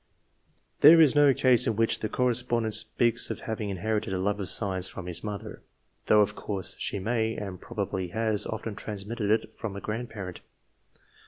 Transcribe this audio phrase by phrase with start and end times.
[0.79, 4.49] There is no case in which the correspondent speaks of having inherited a love of
[4.49, 5.61] science from his mother,
[6.07, 10.41] though, of course, she may, and probably has, often transmitted it from a grand parent.